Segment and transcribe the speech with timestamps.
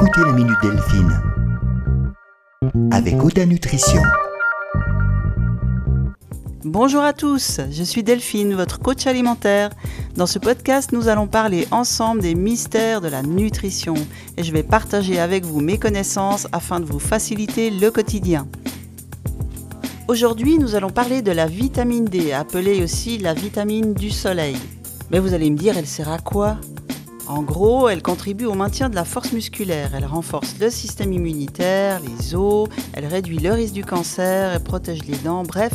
[0.00, 1.20] écoutez la Minute Delphine
[2.92, 4.00] avec Oda Nutrition.
[6.62, 9.70] Bonjour à tous, je suis Delphine, votre coach alimentaire.
[10.14, 13.94] Dans ce podcast, nous allons parler ensemble des mystères de la nutrition
[14.36, 18.46] et je vais partager avec vous mes connaissances afin de vous faciliter le quotidien.
[20.06, 24.58] Aujourd'hui, nous allons parler de la vitamine D, appelée aussi la vitamine du soleil.
[25.10, 26.56] Mais vous allez me dire, elle sert à quoi?
[27.28, 32.00] En gros, elle contribue au maintien de la force musculaire, elle renforce le système immunitaire,
[32.00, 35.72] les os, elle réduit le risque du cancer, elle protège les dents, bref,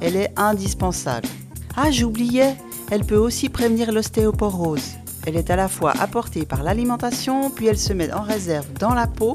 [0.00, 1.28] elle est indispensable.
[1.76, 2.56] Ah, j'oubliais,
[2.90, 4.94] elle peut aussi prévenir l'ostéoporose.
[5.26, 8.94] Elle est à la fois apportée par l'alimentation, puis elle se met en réserve dans
[8.94, 9.34] la peau,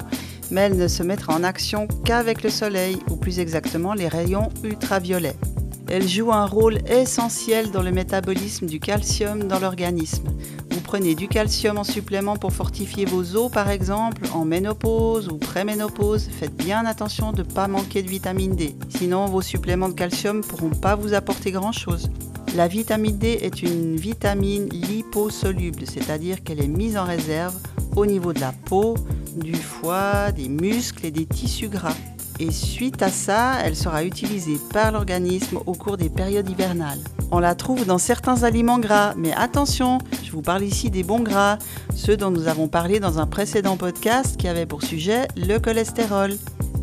[0.49, 4.49] mais elle ne se mettra en action qu'avec le soleil, ou plus exactement les rayons
[4.63, 5.35] ultraviolets.
[5.89, 10.29] Elle joue un rôle essentiel dans le métabolisme du calcium dans l'organisme
[10.89, 16.27] prenez du calcium en supplément pour fortifier vos os par exemple, en ménopause ou préménopause,
[16.31, 18.75] faites bien attention de ne pas manquer de vitamine D.
[18.89, 22.09] Sinon, vos suppléments de calcium ne pourront pas vous apporter grand-chose.
[22.55, 27.53] La vitamine D est une vitamine liposoluble, c'est-à-dire qu'elle est mise en réserve
[27.95, 28.95] au niveau de la peau,
[29.35, 31.93] du foie, des muscles et des tissus gras.
[32.41, 37.01] Et suite à ça, elle sera utilisée par l'organisme au cours des périodes hivernales.
[37.31, 41.19] On la trouve dans certains aliments gras, mais attention, je vous parle ici des bons
[41.19, 41.57] gras,
[41.95, 46.31] ceux dont nous avons parlé dans un précédent podcast qui avait pour sujet le cholestérol.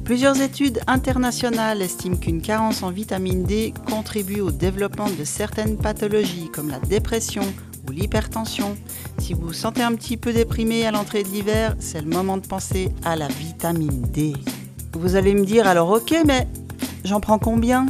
[0.04, 6.50] Plusieurs études internationales estiment qu'une carence en vitamine D contribue au développement de certaines pathologies
[6.52, 7.42] comme la dépression
[7.88, 8.76] ou l'hypertension.
[9.18, 12.36] Si vous vous sentez un petit peu déprimé à l'entrée de l'hiver, c'est le moment
[12.36, 14.34] de penser à la vitamine D.
[14.98, 16.48] Vous allez me dire alors ok mais
[17.04, 17.86] j'en prends combien?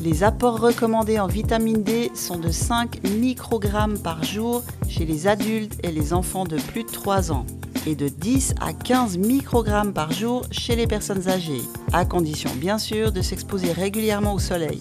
[0.00, 5.78] Les apports recommandés en vitamine D sont de 5 microgrammes par jour chez les adultes
[5.82, 7.44] et les enfants de plus de 3 ans
[7.86, 12.78] et de 10 à 15 microgrammes par jour chez les personnes âgées, à condition bien
[12.78, 14.80] sûr de s'exposer régulièrement au soleil.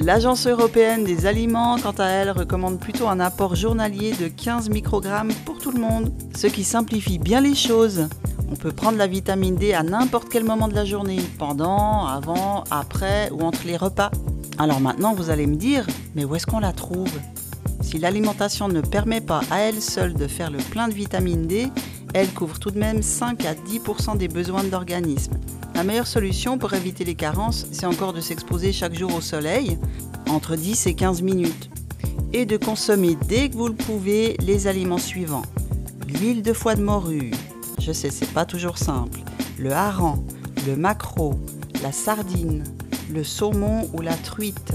[0.00, 5.32] L'Agence européenne des aliments, quant à elle, recommande plutôt un apport journalier de 15 microgrammes
[5.46, 8.08] pour tout le monde, ce qui simplifie bien les choses.
[8.50, 12.64] On peut prendre la vitamine D à n'importe quel moment de la journée, pendant, avant,
[12.70, 14.10] après ou entre les repas.
[14.56, 17.12] Alors maintenant, vous allez me dire, mais où est-ce qu'on la trouve?
[17.82, 21.68] Si l'alimentation ne permet pas à elle seule de faire le plein de vitamine D,
[22.14, 25.34] elle couvre tout de même 5 à 10% des besoins de l'organisme.
[25.74, 29.78] La meilleure solution pour éviter les carences, c'est encore de s'exposer chaque jour au soleil,
[30.28, 31.70] entre 10 et 15 minutes,
[32.32, 35.44] et de consommer dès que vous le pouvez les aliments suivants.
[36.08, 37.30] L'huile de foie de morue,
[37.80, 39.20] je sais, c'est pas toujours simple,
[39.58, 40.22] le hareng,
[40.66, 41.34] le maquereau,
[41.82, 42.64] la sardine,
[43.10, 44.72] le saumon ou la truite,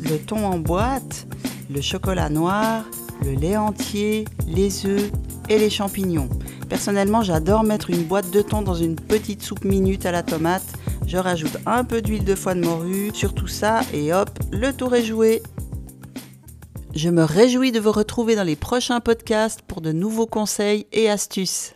[0.00, 1.26] le thon en boîte,
[1.70, 2.84] le chocolat noir,
[3.24, 5.10] le lait entier, les œufs
[5.48, 6.28] et les champignons.
[6.68, 10.66] Personnellement, j'adore mettre une boîte de thon dans une petite soupe minute à la tomate.
[11.06, 14.72] Je rajoute un peu d'huile de foie de morue sur tout ça et hop, le
[14.72, 15.42] tour est joué.
[16.94, 21.08] Je me réjouis de vous retrouver dans les prochains podcasts pour de nouveaux conseils et
[21.10, 21.74] astuces.